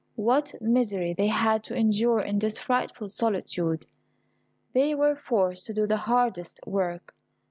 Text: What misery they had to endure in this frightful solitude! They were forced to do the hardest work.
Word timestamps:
What 0.15 0.59
misery 0.59 1.13
they 1.13 1.27
had 1.27 1.63
to 1.65 1.75
endure 1.75 2.21
in 2.21 2.39
this 2.39 2.57
frightful 2.57 3.07
solitude! 3.09 3.85
They 4.73 4.95
were 4.95 5.15
forced 5.15 5.67
to 5.67 5.75
do 5.75 5.85
the 5.85 5.97
hardest 5.97 6.59
work. 6.65 7.13